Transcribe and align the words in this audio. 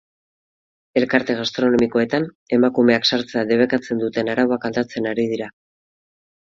Elkarte 1.01 1.35
gastronomikoetan 1.41 2.27
emakumeak 2.59 3.07
sartzea 3.11 3.47
debekatzen 3.53 4.05
duten 4.07 4.35
arauak 4.35 4.71
aldatzen 4.73 5.13
ari 5.13 5.33
dira. 5.37 5.57